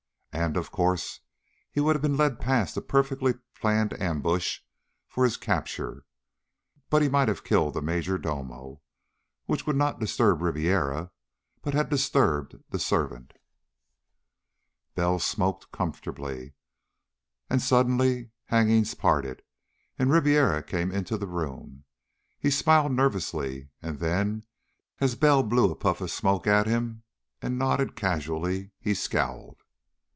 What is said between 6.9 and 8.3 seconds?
he might have killed the major